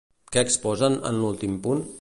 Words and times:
Què 0.35 0.43
exposen 0.45 0.97
en 1.11 1.23
l'últim 1.23 1.63
punt? 1.69 1.89